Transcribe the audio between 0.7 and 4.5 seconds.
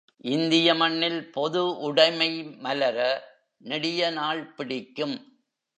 மண்ணில் பொது உடைமை மலர நெடிய நாள்